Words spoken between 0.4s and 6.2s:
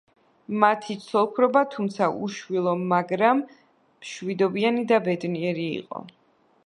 მათი ცოლ-ქმრობა, თუმცა უშვილო მაგრამ მშვიდობიანი და ბედნიერი იყო.